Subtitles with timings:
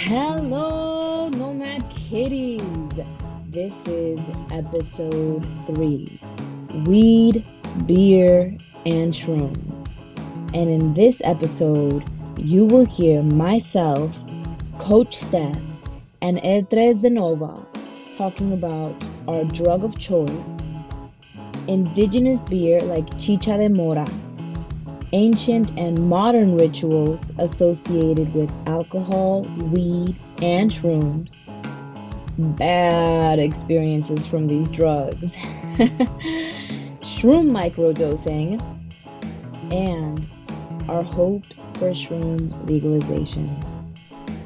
[0.00, 3.00] Hello, Nomad Kitties.
[3.48, 6.20] This is episode three
[6.86, 7.44] Weed,
[7.84, 8.56] Beer,
[8.86, 10.00] and Shrooms.
[10.54, 12.08] And in this episode,
[12.38, 14.24] you will hear myself,
[14.78, 15.58] Coach Steph,
[16.22, 17.66] and El Tres Da Nova
[18.12, 18.94] talking about
[19.26, 20.74] our drug of choice,
[21.66, 24.06] indigenous beer like Chicha de Mora,
[25.12, 31.54] ancient and modern rituals associated with alcohol, weed, and shrooms,
[32.56, 35.36] bad experiences from these drugs,
[37.00, 38.60] shroom microdosing,
[39.72, 40.28] and
[40.88, 43.58] our hopes for shroom legalization.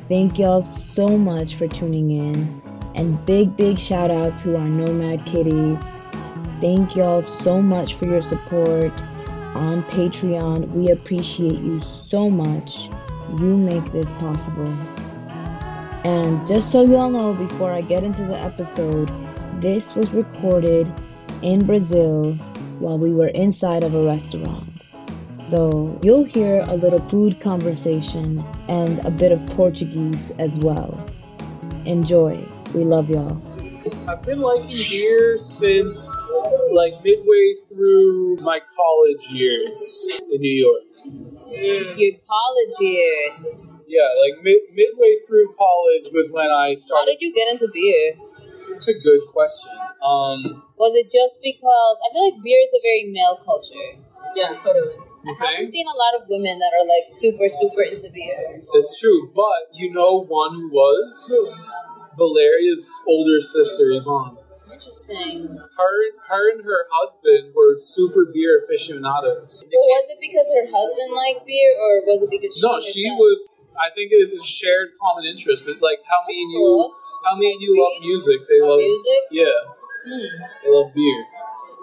[0.09, 2.63] Thank y'all so much for tuning in,
[2.95, 5.99] and big, big shout out to our Nomad Kitties.
[6.61, 8.93] Thank y'all so much for your support
[9.55, 10.71] on Patreon.
[10.73, 12.91] We appreciate you so much.
[13.39, 14.69] You make this possible.
[16.05, 19.11] And just so you all know, before I get into the episode,
[19.61, 20.93] this was recorded
[21.43, 22.35] in Brazil
[22.81, 24.85] while we were inside of a restaurant.
[25.35, 30.99] So you'll hear a little food conversation and a bit of Portuguese as well.
[31.87, 32.45] Enjoy.
[32.75, 33.41] We love y'all.
[34.09, 36.21] I've been liking beer since
[36.75, 40.85] like midway through my college years in New York.
[41.97, 43.73] Your college years.
[43.87, 46.81] Yeah, like mid- midway through college was when I started.
[46.81, 47.19] How started.
[47.19, 48.17] did you get into beer?
[48.75, 49.73] It's a good question.
[50.01, 54.01] Um, Was it just because I feel like beer is a very male culture?
[54.35, 54.97] Yeah, totally.
[55.23, 58.65] I haven't seen a lot of women that are like super, super into beer.
[58.75, 61.07] it's true, but you know one who was
[62.17, 64.39] Valeria's older sister Yvonne.
[64.83, 65.47] Interesting.
[65.47, 65.95] Her,
[66.27, 69.63] her and her husband were super beer aficionados.
[69.63, 73.07] But was it because her husband liked beer, or was it because she No, she
[73.15, 73.47] was.
[73.79, 75.71] I think it is a shared common interest.
[75.71, 76.67] But like, how me That's and you,
[77.23, 78.43] how me and you love music.
[78.51, 79.23] They love music?
[79.31, 79.59] Yeah,
[80.03, 80.27] hmm.
[80.67, 81.21] they love beer.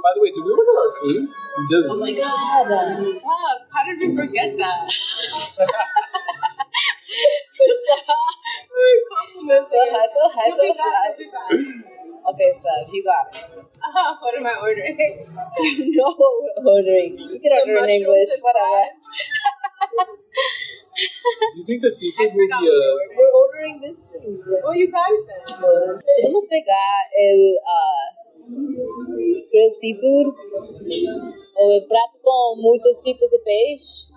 [0.04, 1.24] By the way, did we order our food?
[1.24, 1.88] We didn't.
[1.88, 2.68] Oh my god.
[2.68, 3.00] God.
[3.16, 4.92] Fuck, how did we forget that?
[7.50, 7.96] So, so
[9.90, 11.18] high, so high, so high.
[12.30, 13.66] Okay, Seth, you got it.
[13.82, 14.94] Uh, what am I ordering?
[15.98, 16.08] no
[16.62, 17.18] ordering.
[17.18, 18.86] You can order in English, whatever.
[21.00, 22.70] Do you think the seafood will be a?
[22.70, 23.18] ordered.
[23.18, 24.38] We're ordering this thing.
[24.66, 25.58] Oh, you got it then.
[25.58, 28.08] Podemos pegar el uh,
[29.50, 30.28] grilled seafood
[31.56, 34.12] ou el prato com muitos tipos de peixe.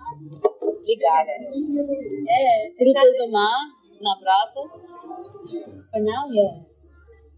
[0.81, 1.31] Obrigada.
[1.41, 2.69] Yeah.
[2.77, 3.59] Frutas do mar
[4.01, 4.61] na praça.
[5.91, 6.59] For now, yeah.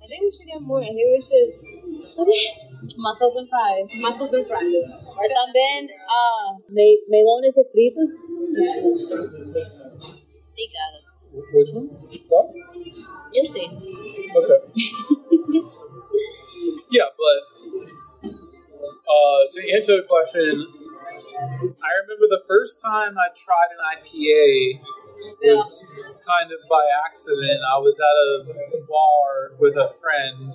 [0.01, 0.81] I think we should get more.
[0.81, 1.51] I think we should
[2.17, 2.47] Okay.
[2.97, 3.89] Mussels and fries.
[4.01, 4.63] mussels and fries.
[4.63, 8.09] E também uh, me melones e fritas.
[10.51, 10.99] Obrigada.
[11.53, 11.89] Which one?
[12.29, 12.53] That?
[13.33, 13.67] Eu sei.
[14.35, 14.59] Okay.
[16.91, 17.39] yeah, but
[19.07, 20.67] uh, to answer the question,
[21.35, 24.79] I remember the first time I tried an IPA
[25.43, 25.91] was
[26.23, 27.59] kind of by accident.
[27.67, 30.53] I was at a bar with a friend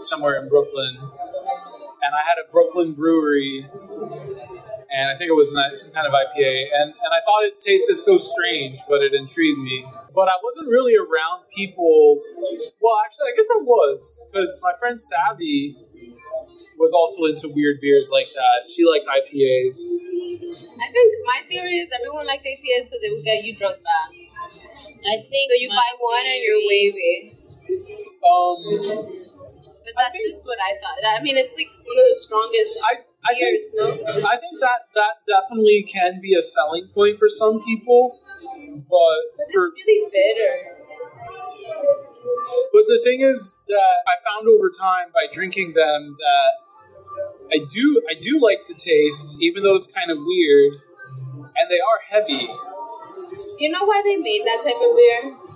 [0.00, 5.92] somewhere in Brooklyn, and I had a Brooklyn brewery, and I think it was some
[5.92, 9.84] kind of IPA, and, and I thought it tasted so strange, but it intrigued me.
[10.14, 12.22] But I wasn't really around people.
[12.80, 15.76] Well, actually, I guess I was because my friend Savvy
[16.78, 18.68] was also into weird beers like that.
[18.68, 19.76] She liked IPAs.
[20.76, 24.38] I think my theory is everyone likes IPAs because they will get you drunk fast.
[25.08, 27.32] I think So you buy one and you're theory- wavy.
[28.26, 28.58] Um,
[29.84, 30.98] But that's think- just what I thought.
[31.18, 32.94] I mean, it's like one of the strongest I
[33.28, 33.86] I think beers, no?
[34.28, 39.50] I think that that definitely can be a selling point for some people, but Because
[39.54, 40.54] for it's really bitter.
[42.72, 46.50] but the thing is that I found over time by drinking them that
[47.52, 50.80] I do I do like the taste, even though it's kind of weird,
[51.56, 52.48] and they are heavy.
[53.58, 55.46] You know why they made that type of beer?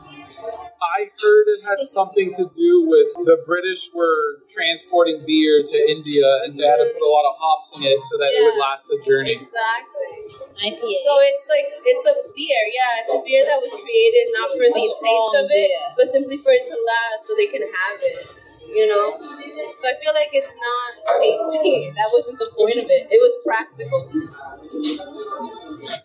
[0.81, 6.25] I heard it had something to do with the British were transporting beer to India
[6.45, 8.59] and they had to put a lot of hops in it so that it would
[8.61, 9.37] last the journey.
[9.37, 10.33] Exactly.
[10.61, 10.93] IPA.
[11.05, 12.93] So it's like it's a beer, yeah.
[13.05, 15.85] It's a beer that was created not for the taste of it, beer.
[15.97, 18.40] but simply for it to last, so they can have it.
[18.71, 19.07] You know.
[19.13, 20.91] So I feel like it's not
[21.21, 21.91] tasty.
[21.99, 23.03] That wasn't the point of it.
[23.11, 24.01] It was practical.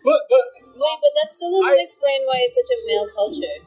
[0.04, 0.46] But but
[0.76, 3.58] Wait, but that still doesn't I- explain why it's such a male culture.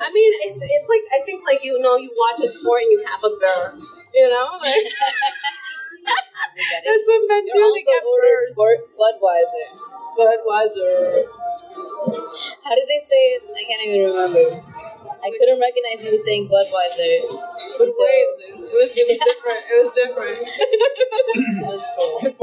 [0.00, 2.92] I mean, it's it's like I think like you know you watch a sport and
[2.92, 3.62] you have a beer.
[4.14, 4.84] You know, like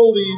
[0.10, 0.34] fully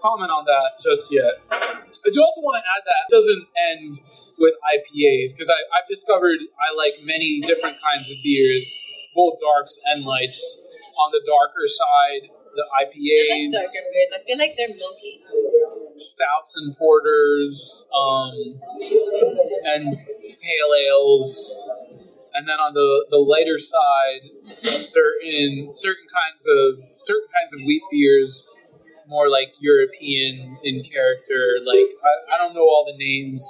[0.00, 1.34] comment on that just yet.
[1.50, 3.94] I do also want to add that it doesn't end
[4.38, 8.78] with IPAs because I've discovered I like many different kinds of beers,
[9.14, 10.64] both darks and lights.
[11.00, 14.10] On the darker side, the I like IPAs, darker beers.
[14.14, 15.20] I feel like they're milky.
[15.96, 18.60] stouts and porters, um,
[19.64, 21.58] and pale ales.
[22.34, 27.82] And then on the, the lighter side, certain certain kinds of certain kinds of wheat
[27.90, 28.72] beers,
[29.08, 31.58] more like European in character.
[31.64, 33.42] Like I, I don't know all the names.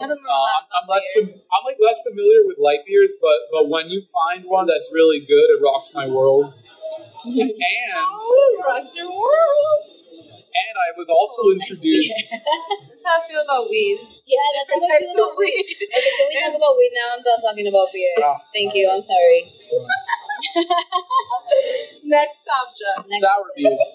[0.00, 0.30] I don't know.
[0.30, 3.90] Uh, I'm, I'm less fam- I'm like less familiar with light beers, but but when
[3.90, 6.50] you find one that's really good, it rocks my world.
[7.24, 7.48] And
[7.94, 9.91] Oh, rocks your world.
[10.52, 12.28] And I was also introduced.
[12.88, 13.98] That's how I feel about weed.
[14.28, 15.64] Yeah, that's Different how I types feel about weed.
[15.66, 15.88] weed.
[15.90, 17.06] Okay, can we talk about weed now?
[17.16, 18.14] I'm done talking about beer.
[18.22, 18.38] Ah.
[18.54, 18.86] Thank you.
[18.86, 19.40] I'm sorry.
[22.04, 23.08] Next subject.
[23.08, 23.88] Next sour beers.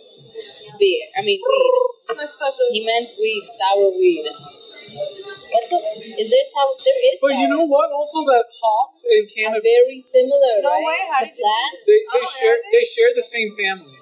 [0.80, 1.04] beer.
[1.18, 1.74] I mean weed.
[2.18, 2.70] Next subject.
[2.72, 4.26] He meant weed, sour weed.
[4.28, 5.80] What's the?
[6.20, 6.72] Is there sour?
[6.76, 7.20] There is.
[7.22, 7.42] But sour.
[7.42, 7.92] you know what?
[7.92, 10.84] Also, that hops and are cannabis very similar, No right?
[10.84, 11.84] way, how the did you- plants.
[11.88, 12.72] they, they Oh, share they?
[12.80, 14.00] they share the same family.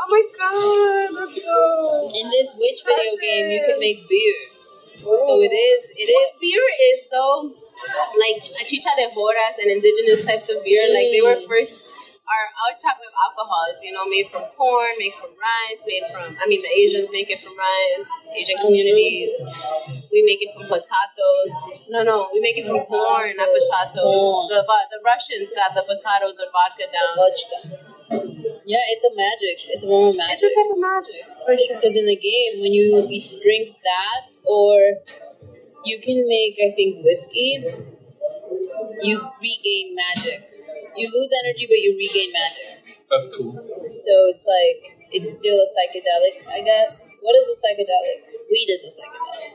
[0.00, 2.12] Oh my god, that's dope.
[2.16, 4.38] In this Witch video game, you can make beer.
[4.96, 5.80] So it is.
[5.96, 6.40] It What is.
[6.40, 7.52] beer is though,
[8.16, 11.48] like a chicha de joras and indigenous types of beer, like they were Mm.
[11.48, 11.86] first
[12.30, 16.36] our our type of alcohols, you know, made from corn, made from rice, made from
[16.40, 19.34] I mean the Asians make it from rice, Asian Oh, communities.
[20.12, 21.88] We make it from potatoes.
[21.92, 24.16] No, no, we make it from corn, not potatoes.
[24.16, 24.48] Corn.
[24.48, 27.12] The the Russians got the potatoes and vodka The down.
[27.20, 28.49] vodka.
[28.70, 29.56] Yeah, it's a magic.
[29.74, 31.74] It's a form of It's a type of magic, for sure.
[31.74, 33.02] Because in the game, when you
[33.42, 35.02] drink that, or
[35.84, 37.64] you can make, I think, whiskey,
[39.02, 40.40] you regain magic.
[40.96, 42.98] You lose energy, but you regain magic.
[43.10, 43.54] That's cool.
[43.90, 47.18] So it's like it's still a psychedelic, I guess.
[47.22, 48.30] What is a psychedelic?
[48.50, 49.50] Weed is a psychedelic.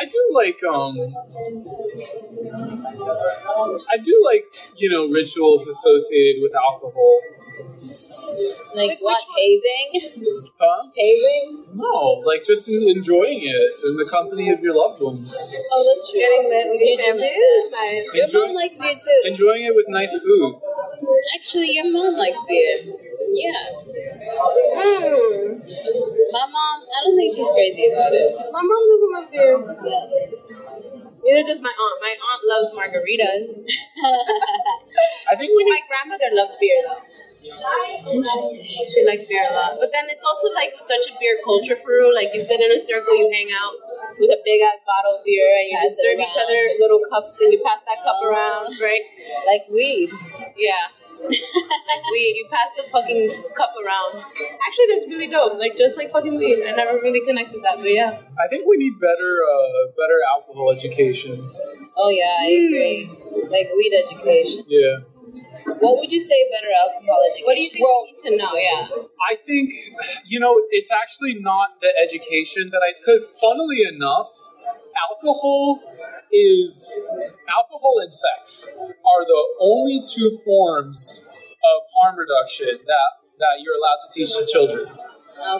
[0.00, 0.96] I do like um.
[3.90, 4.46] I do like
[4.76, 7.20] you know rituals associated with alcohol.
[8.74, 9.22] Like Like what?
[9.36, 10.22] Hazing?
[10.60, 10.82] Huh?
[10.94, 11.64] Hazing?
[11.74, 15.34] No, like just enjoying it in the company of your loved ones.
[15.72, 16.20] Oh, that's true.
[16.20, 18.14] Getting lit with your family like is that.
[18.14, 18.32] nice.
[18.32, 19.20] Your mom likes beer too.
[19.30, 20.60] Enjoying it with nice food.
[21.34, 23.07] Actually, your mom likes beer.
[23.38, 23.62] Yeah.
[24.74, 25.62] Mm.
[26.34, 28.28] My mom, I don't think she's crazy about it.
[28.52, 29.54] My mom doesn't like beer.
[29.86, 30.04] Yeah.
[31.22, 31.96] Neither does my aunt.
[32.02, 33.52] My aunt loves margaritas.
[35.30, 37.02] I think we My grandmother loved beer though.
[37.48, 38.84] Interesting.
[38.84, 39.76] She liked beer a lot.
[39.78, 42.14] But then it's also like such a beer culture for Peru.
[42.14, 43.74] Like you sit in a circle, you hang out
[44.18, 47.40] with a big ass bottle of beer, and you Pass serve each other little cups,
[47.40, 48.28] and you pass that cup Oh.
[48.28, 49.04] around, right?
[49.46, 50.10] Like weed.
[50.56, 50.90] Yeah.
[51.22, 54.22] Like weed, you pass the fucking cup around.
[54.22, 55.58] Actually, that's really dope.
[55.58, 56.64] Like just like fucking weed.
[56.66, 58.20] I never really connected that, but yeah.
[58.38, 61.36] I think we need better, uh, better alcohol education.
[61.96, 63.10] Oh yeah, I agree.
[63.50, 64.64] Like weed education.
[64.68, 64.98] Yeah.
[65.80, 67.44] What would you say better alcohol education?
[67.46, 68.52] What do you think Well- we need to know?
[68.54, 69.04] Yeah.
[69.30, 69.70] I think,
[70.26, 74.28] you know, it's actually not the education that I, because funnily enough,
[75.10, 75.80] alcohol
[76.32, 76.98] is,
[77.48, 78.68] alcohol and sex
[79.04, 84.46] are the only two forms of harm reduction that, that you're allowed to teach to
[84.46, 84.86] children.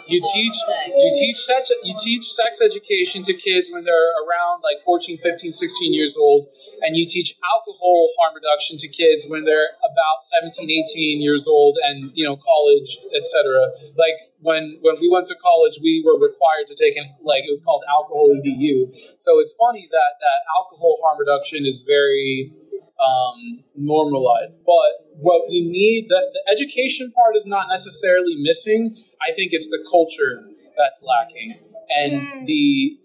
[0.07, 0.91] You teach sex.
[0.91, 5.53] you teach sex you teach sex education to kids when they're around like 14, 15,
[5.53, 6.47] 16 years old
[6.81, 11.77] and you teach alcohol harm reduction to kids when they're about 17, 18 years old
[11.83, 13.71] and you know college, etc.
[13.97, 17.51] Like when when we went to college, we were required to take an like it
[17.51, 18.87] was called alcohol edu.
[19.19, 22.51] So it's funny that that alcohol harm reduction is very
[22.99, 24.63] um, normalized.
[24.65, 28.95] But what we need, the, the education part is not necessarily missing.
[29.21, 30.43] I think it's the culture
[30.77, 31.59] that's lacking.
[31.89, 32.99] And the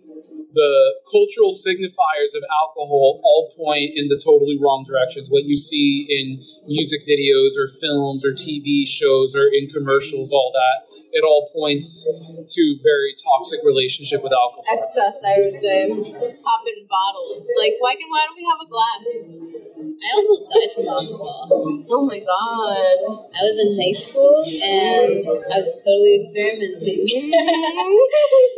[0.54, 5.28] the cultural signifiers of alcohol all point in the totally wrong directions.
[5.28, 10.54] What you see in music videos or films or TV shows or in commercials, all
[10.54, 14.64] that, it all points to very toxic relationship with alcohol.
[14.72, 15.86] Excess, I would say.
[15.90, 17.46] Popping bottles.
[17.58, 19.53] Like, why can why don't we have a glass?
[19.84, 21.84] I almost died from alcohol.
[21.90, 22.98] Oh my god.
[23.34, 27.06] I was in high school and I was totally experimenting.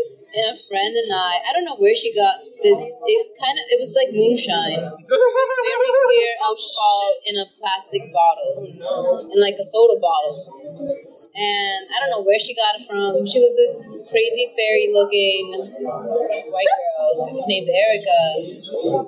[0.36, 2.76] and a friend and I, I don't know where she got this.
[2.76, 8.68] It kind of, it was like moonshine, very clear alcohol in a plastic bottle,
[9.32, 10.44] in like a soda bottle.
[11.32, 13.24] And I don't know where she got it from.
[13.24, 15.72] She was this crazy fairy looking
[16.52, 18.20] white girl named Erica.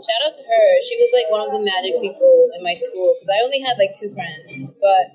[0.00, 0.66] Shout out to her.
[0.80, 3.76] She was like one of the magic people in my school because I only had
[3.76, 5.12] like two friends, but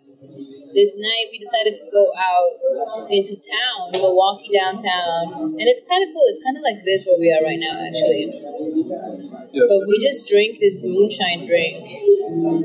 [0.74, 6.10] this night we decided to go out into town, Milwaukee downtown, and it's kind of
[6.14, 6.26] cool.
[6.34, 8.34] It's kind of like this where we are right now, actually.
[9.54, 9.70] Yes.
[9.70, 11.86] But we just drank this moonshine drink.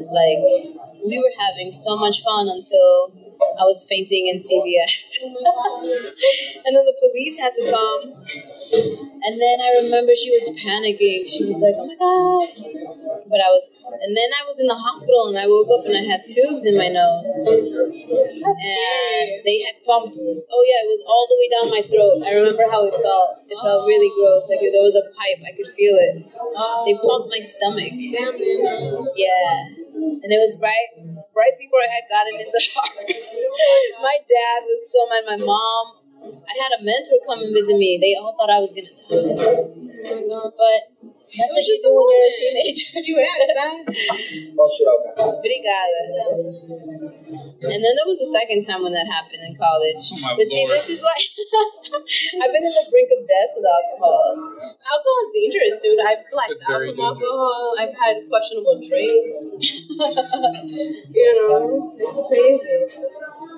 [0.08, 0.42] Like
[1.04, 5.18] we were having so much fun until I was fainting in CVS,
[6.64, 8.18] and then the police had to come.
[9.18, 11.26] And then I remember she was panicking.
[11.26, 12.46] She was like, "Oh my god!"
[13.26, 13.66] But I was,
[14.02, 16.66] and then I was in the hospital, and I woke up and I had tubes
[16.66, 20.18] in my nose That's and they had pumped.
[20.22, 22.22] Oh yeah, it was all the way down my throat.
[22.22, 23.42] I remember how it felt.
[23.50, 24.18] It felt really oh.
[24.22, 24.46] gross.
[24.54, 25.42] Like there was a pipe.
[25.42, 26.22] I could feel it.
[26.86, 27.02] They oh.
[27.02, 27.94] pumped my stomach.
[27.98, 28.38] Damn,
[29.18, 29.50] Yeah,
[29.98, 32.98] and it was right right before I had gotten into heart.
[34.02, 35.22] my dad was so mad.
[35.38, 35.86] My mom.
[36.18, 37.96] I had a mentor come and visit me.
[38.02, 40.80] They all thought I was gonna die, but
[41.28, 43.04] that's what you just do a when you're a teenager.
[43.08, 43.84] You had that?
[44.56, 45.28] Well, shit, okay.
[45.28, 46.16] Obrigada.
[47.68, 50.00] And then there was the second time when that happened in college.
[50.08, 51.12] Oh my but see, this is why
[52.40, 54.40] I've been in the brink of death with alcohol.
[54.72, 56.00] Alcohol is dangerous, dude.
[56.00, 57.76] I've blacked out very from alcohol.
[57.76, 59.84] I've had questionable drinks.
[61.12, 63.04] you know, it's crazy.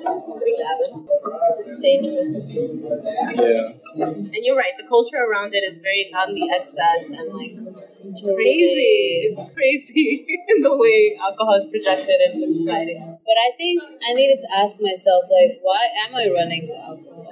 [0.00, 0.86] Obrigada.
[0.90, 2.36] It's, it's dangerous.
[2.50, 4.10] Yeah.
[4.10, 4.74] And you're right.
[4.80, 7.59] The culture around it is very on the excess and like Totally.
[7.64, 9.30] Crazy.
[9.30, 12.96] It's crazy in the way alcohol is projected in society.
[12.98, 17.26] But I think I needed to ask myself, like, why am I running to alcohol?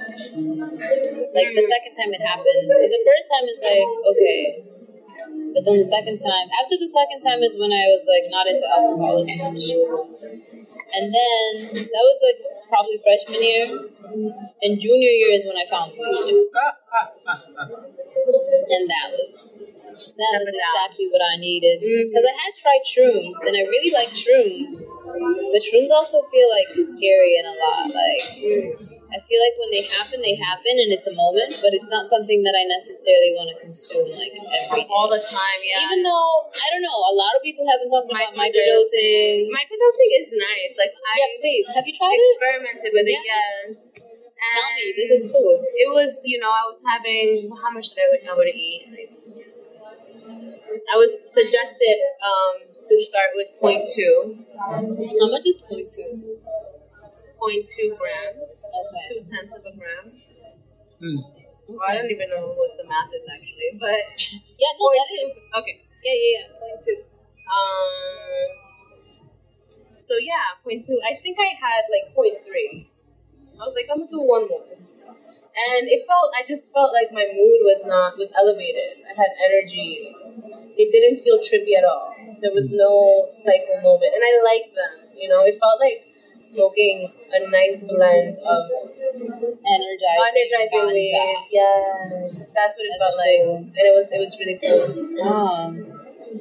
[1.34, 4.40] Like the second time it happened, because the first time is like okay,
[5.54, 8.46] but then the second time, after the second time is when I was like not
[8.46, 9.62] into alcohol as much,
[10.94, 13.64] and then that was like probably freshman year,
[14.62, 17.97] and junior year is when I found weed, ah, ah, ah,
[18.28, 19.74] and that was
[20.18, 22.12] that was exactly what I needed mm.
[22.12, 24.86] because I had tried shrooms and I really like shrooms,
[25.50, 28.24] but shrooms also feel like scary and a lot like.
[28.38, 28.98] Mm.
[29.08, 32.04] I feel like when they happen, they happen, and it's a moment, but it's not
[32.12, 34.92] something that I necessarily want to consume like every day.
[34.92, 35.88] All the time, yeah.
[35.88, 39.48] Even though I don't know, a lot of people have been talking about Microdosing.
[39.48, 40.10] microdosing.
[40.20, 40.76] Is nice.
[40.76, 41.64] Like I Yeah, please.
[41.72, 42.36] Have you tried it?
[42.36, 43.22] experimented with it.
[43.24, 44.17] Yeah.
[44.38, 44.50] Yes.
[44.54, 45.64] Tell me, this is cool.
[45.74, 48.86] It was, you know, I was having how much did I would I would eat?
[50.88, 56.38] I was suggested um, to start with 0.2, How much is point two?
[57.38, 59.02] 0.2 grams, Okay.
[59.08, 60.12] two tenths of a gram.
[61.00, 61.18] Hmm.
[61.68, 64.16] Well, I don't even know what the math is actually, but
[64.58, 65.44] Yeah, no, that is.
[65.60, 65.82] okay.
[66.02, 66.58] Yeah, yeah, yeah.
[66.58, 66.98] Point two.
[67.48, 68.48] Um.
[70.00, 70.96] So yeah, 0.2.
[71.04, 72.88] I think I had like 0.3.
[73.60, 74.64] I was like, I'm gonna do one more.
[74.70, 79.02] And it felt, I just felt like my mood was not, was elevated.
[79.02, 80.14] I had energy.
[80.78, 82.14] It didn't feel trippy at all.
[82.40, 84.14] There was no cycle moment.
[84.14, 86.06] And I like them, you know, it felt like
[86.42, 88.62] smoking a nice blend of
[89.18, 90.30] Energizing.
[90.30, 90.92] energizing ganja.
[90.94, 91.46] weed.
[91.50, 93.74] Yes, that's what it That's felt like.
[93.74, 95.26] And it was, it was really cool.
[95.26, 95.82] Um,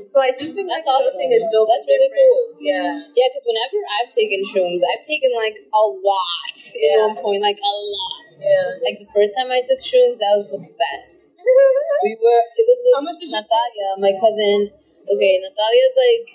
[0.08, 1.38] So I do think That's microdosing awesome.
[1.38, 1.68] is dope.
[1.68, 2.42] That's really cool.
[2.64, 2.96] Yeah.
[3.16, 6.92] yeah, because whenever I've taken shrooms, I've taken like a lot Yeah.
[6.92, 8.24] at one point, like a lot.
[8.40, 8.80] Yeah.
[8.84, 11.38] Like the first time I took shrooms, that was the best.
[12.04, 14.60] We were, it was with How much did you Natalia, my cousin.
[15.08, 16.28] Okay, Natalia's like,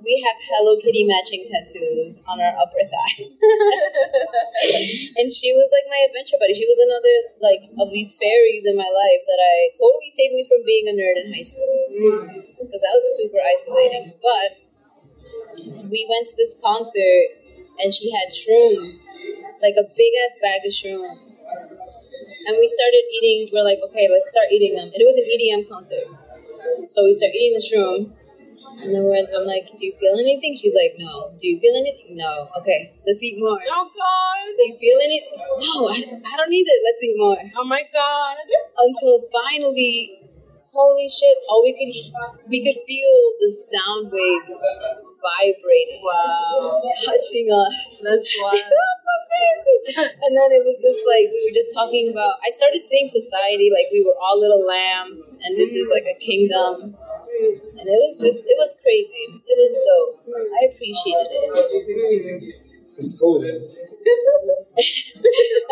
[0.00, 3.36] we have Hello Kitty matching tattoos on our upper thighs.
[5.20, 6.56] and she was like my adventure buddy.
[6.56, 10.44] She was another, like, of these fairies in my life that I totally saved me
[10.48, 11.68] from being a nerd in high school.
[12.56, 14.16] Because that was super isolating.
[14.24, 14.48] But
[15.92, 17.36] we went to this concert
[17.84, 18.96] and she had shrooms,
[19.60, 21.44] like a big ass bag of shrooms.
[22.48, 24.88] And we started eating, we're like, okay, let's start eating them.
[24.88, 26.08] And it was an EDM concert.
[26.88, 28.29] So we start eating the shrooms.
[28.82, 30.54] And then we're, I'm like, do you feel anything?
[30.56, 31.32] She's like, no.
[31.38, 32.16] Do you feel anything?
[32.16, 32.48] No.
[32.60, 33.58] Okay, let's eat more.
[33.70, 34.44] Oh God!
[34.56, 35.36] Do you feel anything?
[35.60, 36.78] No, I, I don't need it.
[36.84, 37.38] Let's eat more.
[37.60, 38.36] Oh my God!
[38.78, 40.20] Until finally,
[40.72, 41.36] holy shit!
[41.48, 41.92] All we could
[42.48, 44.56] we could feel the sound waves
[45.20, 48.00] vibrating, Wow, touching us.
[48.00, 48.56] that's wild.
[48.56, 50.08] That's so crazy.
[50.24, 52.40] And then it was just like we were just talking about.
[52.40, 56.16] I started seeing society like we were all little lambs, and this is like a
[56.18, 56.96] kingdom.
[57.80, 59.40] And it was just, it was crazy.
[59.40, 60.28] It was dope.
[60.36, 62.68] I appreciated it.
[63.00, 63.56] It's cool, and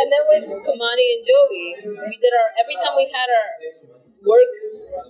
[0.08, 3.50] then with Kamani and Joey, we did our every time we had our
[4.24, 4.48] work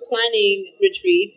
[0.09, 1.31] planning retreat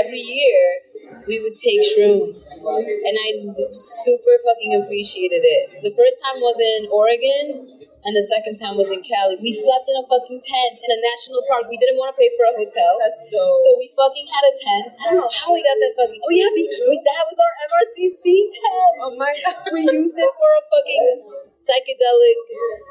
[0.00, 0.80] every year
[1.28, 5.82] we would take shrooms and I super fucking appreciated it.
[5.82, 9.40] The first time was in Oregon and the second time was in Cali.
[9.40, 11.64] We slept in a fucking tent in a national park.
[11.72, 13.00] We didn't want to pay for a hotel.
[13.00, 13.56] That's dope.
[13.64, 14.88] So we fucking had a tent.
[14.92, 16.20] I don't know how we got that fucking.
[16.20, 18.92] Oh yeah, we, we that was our MRCC tent.
[19.08, 19.56] oh my god.
[19.72, 21.08] We used it for a fucking
[21.56, 22.40] psychedelic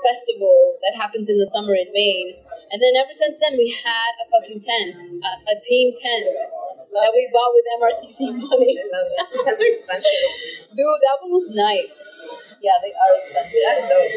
[0.02, 2.34] festival that happens in the summer in Maine.
[2.74, 6.34] And then ever since then, we had a fucking tent, a, a team tent
[6.94, 8.20] that we bought with MRCC
[8.50, 8.74] money.
[8.78, 9.46] I love it.
[9.46, 10.30] Tents are expensive.
[10.74, 11.96] Dude, that one was nice.
[12.62, 13.62] Yeah, they are expensive.
[13.66, 14.14] That's dope.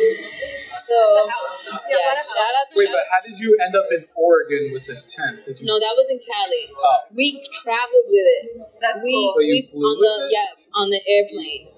[0.86, 1.62] So, That's house.
[1.90, 2.30] yeah, what a house.
[2.30, 5.02] shout out to Wait, shout but how did you end up in Oregon with this
[5.08, 5.42] tent?
[5.42, 5.66] Did you?
[5.66, 6.64] No, that was in Cali.
[6.70, 7.10] Oh.
[7.10, 8.44] We traveled with it.
[8.78, 9.34] That's we, cool.
[9.36, 10.36] Oh, you we flew on with the it?
[10.36, 11.72] yeah on the airplane.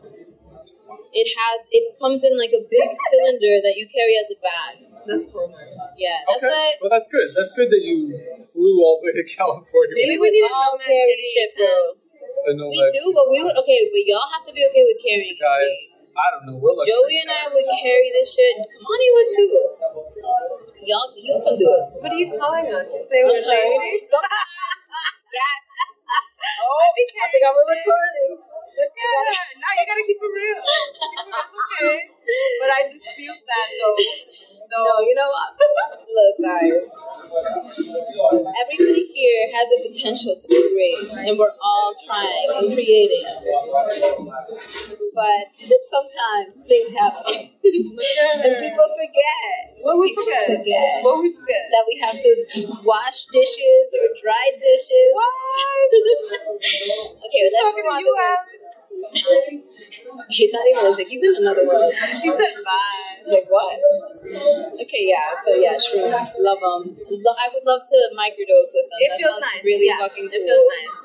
[1.15, 4.88] It has it comes in like a big cylinder that you carry as a bag.
[5.09, 5.49] That's cool.
[5.97, 6.53] Yeah, that's okay.
[6.53, 7.33] like Well, that's good.
[7.33, 8.13] That's good that you
[8.53, 9.97] flew all the way to California.
[9.97, 11.73] Maybe we we didn't all know carry many shit, bro.
[12.45, 13.81] I know We do, but we would okay.
[13.89, 15.41] But y'all have to be okay with carrying it.
[15.41, 16.13] guys.
[16.13, 16.57] I don't know.
[16.61, 16.93] We're lucky.
[16.93, 18.57] Joey and I would carry this shit.
[18.69, 19.49] Come on, you would too.
[20.85, 21.85] Y'all, you can do it.
[22.05, 22.93] What are you calling us?
[22.93, 23.65] You say I'm we're sorry.
[25.33, 25.63] yes.
[26.59, 27.87] Oh, I be I forgot we're carrying shit.
[27.87, 28.31] recording.
[28.79, 29.31] Yeah,
[29.63, 30.59] no, you gotta keep it real.
[30.59, 31.99] It's okay.
[32.59, 33.95] But I dispute that though.
[34.71, 34.85] Though.
[34.85, 35.49] No, you know what?
[35.59, 36.73] Look, guys.
[37.29, 43.27] Everybody here has the potential to be great, and we're all trying and creating.
[45.15, 49.79] But sometimes things happen, and people forget.
[49.81, 50.59] What we People forget?
[50.59, 51.63] forget What we forget?
[51.71, 52.33] that we have to
[52.83, 55.11] wash dishes or dry dishes.
[55.15, 55.91] What?
[57.25, 58.15] okay, but let's Talking move on to you,
[59.15, 59.78] to this.
[60.29, 61.09] He's not even listening.
[61.09, 61.93] He's in another world.
[62.23, 63.09] He said bye.
[63.29, 63.77] Like what?
[64.81, 65.37] Okay, yeah.
[65.45, 66.97] So yeah, shrooms, love them.
[66.97, 69.01] I would love to microdose with them.
[69.05, 69.65] It that feels sounds nice.
[69.65, 70.33] really yeah, fucking cool.
[70.33, 71.03] It feels nice.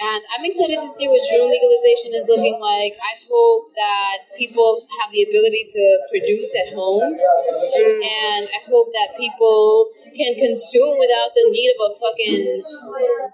[0.00, 2.96] And I'm excited to see what shroom legalization is looking like.
[2.96, 8.00] I hope that people have the ability to produce at home, mm.
[8.00, 12.64] and I hope that people can consume without the need of a fucking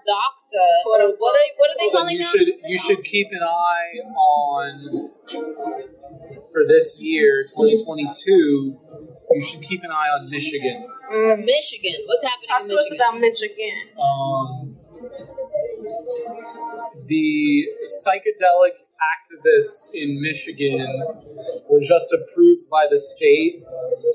[0.03, 0.69] doctor.
[0.85, 2.31] What are what are they But calling you them?
[2.31, 4.42] should you should keep an eye on
[6.51, 8.31] for this year, 2022.
[9.31, 10.87] You should keep an eye on Michigan.
[11.11, 12.05] Michigan.
[12.05, 13.07] What's happening Talk in to us Michigan?
[13.07, 13.77] about Michigan.
[13.99, 14.75] Um,
[17.07, 18.75] the psychedelic
[19.13, 20.87] activists in Michigan
[21.69, 23.63] were just approved by the state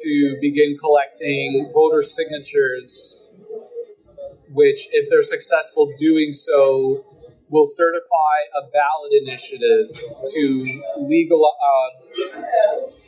[0.02, 3.32] to begin collecting voter signatures,
[4.50, 7.04] which, if they're successful doing so,
[7.50, 9.88] will certify a ballot initiative
[10.32, 10.42] to
[10.98, 11.90] legal uh,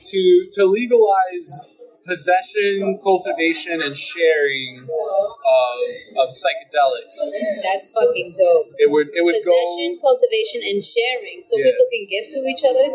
[0.00, 1.76] to to legalize
[2.07, 5.79] possession, cultivation, and sharing of,
[6.16, 7.16] of psychedelics.
[7.62, 8.74] That's fucking dope.
[8.79, 11.70] It would it would Possession, go cultivation, and sharing, so Yeah.
[11.70, 12.87] people can give to each other.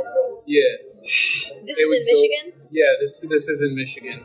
[0.46, 2.46] yeah This It is would in go- Michigan.
[2.74, 4.20] yeah this this is in Michigan.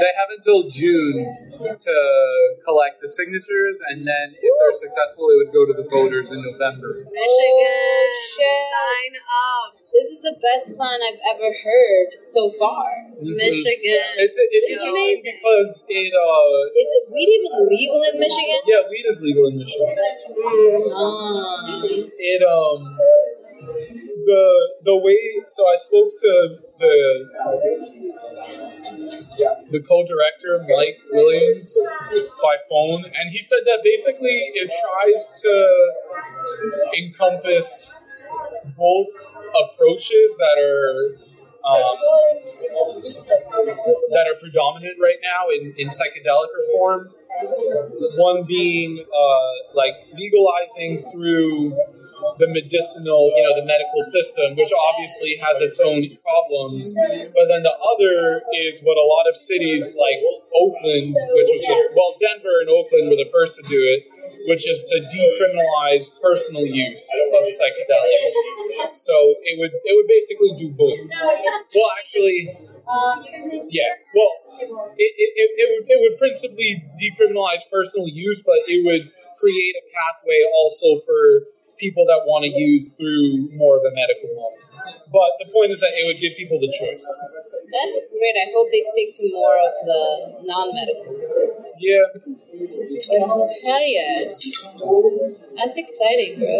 [0.00, 1.16] They have until June
[1.60, 1.96] to
[2.64, 6.40] collect the signatures, and then if they're successful, it would go to the voters in
[6.42, 7.02] November.
[7.04, 7.18] Michigan.
[7.18, 8.62] Oh, shit.
[8.74, 9.70] Sign up.
[9.90, 12.86] This is the best plan I've ever heard so far.
[13.18, 13.34] Mhm.
[13.36, 14.06] Michigan.
[14.22, 15.38] It's it's It's interesting amazing.
[15.42, 18.60] because it uh Is it weed even legal in Michigan?
[18.70, 19.94] yeah weed is legal in Michigan.
[20.94, 21.82] Ah.
[21.84, 22.80] it um
[23.60, 26.96] the the way so I spoke to the
[29.70, 31.78] the co-director Mike Williams
[32.42, 35.92] by phone and he said that basically it tries to
[36.98, 38.00] encompass
[38.76, 41.16] both approaches that are
[41.60, 41.96] um,
[44.10, 47.10] that are predominant right now in, in psychedelic reform.
[48.16, 51.78] One being uh, like legalizing through
[52.40, 56.96] the medicinal, you know, the medical system, which obviously has its own problems.
[57.36, 60.18] But then the other is what a lot of cities like
[60.56, 64.08] Oakland, which was the, well, Denver and Oakland were the first to do it,
[64.48, 68.32] which is to decriminalize personal use of psychedelics.
[68.96, 71.04] So it would it would basically do both.
[71.76, 72.56] Well, actually,
[73.68, 73.92] yeah.
[74.16, 74.32] Well,
[74.96, 79.74] it, it, it, it would it would principally decriminalize personal use, but it would create
[79.76, 81.48] a pathway also for
[81.80, 84.60] people that want to use through more of a medical model.
[85.10, 87.02] But the point is that it would give people the choice.
[87.70, 88.34] That's great.
[88.34, 90.02] I hope they stick to more of the
[90.42, 91.16] non-medical.
[91.78, 92.04] Yeah.
[93.64, 94.76] Hell yes.
[95.56, 96.50] That's exciting, bro.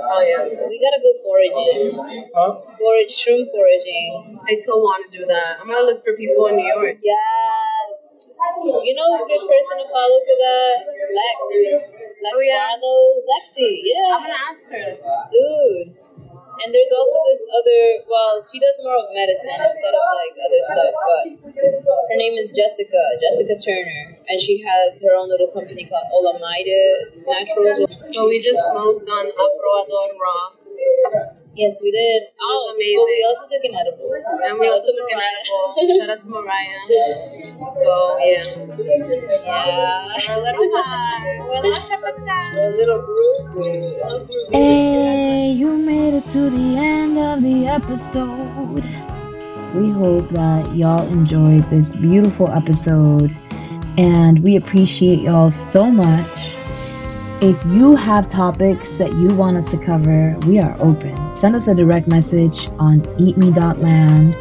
[0.00, 0.48] Oh yeah.
[0.48, 2.30] We gotta go foraging.
[2.32, 2.62] Huh?
[2.78, 4.38] Forage, shroom foraging.
[4.48, 5.60] I still want to do that.
[5.60, 6.98] I'm gonna look for people in New York.
[7.02, 8.00] Yes.
[8.56, 10.88] You know a good person to follow for that?
[10.88, 11.99] Lex.
[12.20, 12.68] Lex Oh, yeah.
[12.76, 13.00] Barlow.
[13.24, 14.14] Lexi, Yeah.
[14.16, 14.88] I'm gonna ask her.
[15.32, 15.96] Dude.
[16.60, 20.60] And there's also this other, well, she does more of medicine instead of like other
[20.68, 21.24] stuff, but
[22.12, 24.20] her name is Jessica, Jessica Turner.
[24.28, 27.96] And she has her own little company called Olamide Naturals.
[28.12, 30.59] So we just smoked on Arpoador Raw.
[31.56, 32.22] Yes, we did.
[32.40, 32.96] Oh, amazing.
[32.96, 34.06] But we also took an edible.
[34.46, 35.42] And we also took an Mariah.
[35.42, 35.98] edible.
[35.98, 36.84] Shout out to Mariah.
[37.70, 37.92] So
[38.24, 38.42] yeah.
[39.44, 40.08] Yeah.
[40.28, 41.38] We're a little high.
[41.40, 42.38] We're a little chapada.
[42.54, 44.30] A little group.
[44.52, 48.84] Hey, you made it to the end of the episode.
[49.74, 53.36] We hope that y'all enjoyed this beautiful episode
[53.98, 56.26] and we appreciate y'all so much.
[57.42, 61.16] If you have topics that you want us to cover, we are open.
[61.40, 64.34] Send us a direct message on eatme.land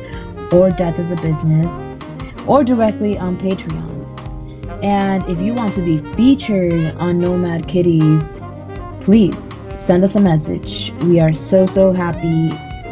[0.54, 1.98] or Death Is A Business
[2.46, 4.84] or directly on Patreon.
[4.84, 8.22] And if you want to be featured on Nomad Kitties,
[9.00, 9.38] please
[9.78, 10.92] send us a message.
[11.04, 12.50] We are so, so happy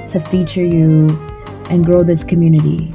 [0.07, 1.09] to feature you
[1.69, 2.93] and grow this community.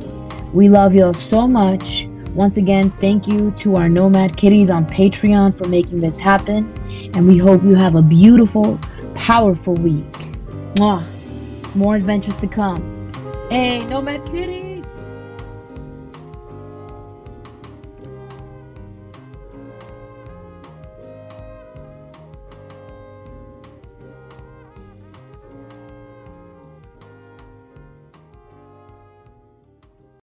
[0.55, 2.09] We love y'all so much.
[2.35, 6.73] Once again, thank you to our Nomad Kitties on Patreon for making this happen.
[7.13, 8.81] And we hope you have a beautiful,
[9.15, 10.07] powerful week.
[10.75, 11.05] Mwah.
[11.75, 13.13] More adventures to come.
[13.51, 14.72] Hey, Nomad Kitties!